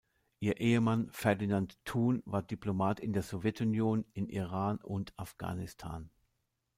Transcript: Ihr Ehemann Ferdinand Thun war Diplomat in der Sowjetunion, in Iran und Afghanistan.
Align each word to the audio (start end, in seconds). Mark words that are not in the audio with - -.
Ihr 0.39 0.59
Ehemann 0.59 1.11
Ferdinand 1.11 1.77
Thun 1.85 2.23
war 2.25 2.41
Diplomat 2.41 2.99
in 2.99 3.13
der 3.13 3.21
Sowjetunion, 3.21 4.03
in 4.13 4.29
Iran 4.29 4.79
und 4.81 5.13
Afghanistan. 5.15 6.09